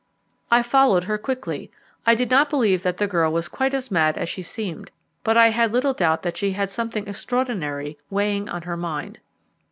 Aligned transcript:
I 0.49 0.63
followed 0.63 1.03
her 1.03 1.19
quickly. 1.19 1.69
I 2.07 2.15
did 2.15 2.31
not 2.31 2.49
believe 2.49 2.81
that 2.81 2.97
the 2.97 3.05
girl 3.05 3.31
was 3.31 3.47
quite 3.47 3.75
as 3.75 3.91
mad 3.91 4.17
as 4.17 4.29
she 4.29 4.41
seemed, 4.41 4.89
but 5.23 5.37
I 5.37 5.49
had 5.49 5.71
little 5.71 5.93
doubt 5.93 6.23
that 6.23 6.37
she 6.37 6.53
had 6.53 6.71
something 6.71 7.07
extraordinary 7.07 7.99
weighing 8.09 8.49
on 8.49 8.63
her 8.63 8.77
mind. 8.77 9.19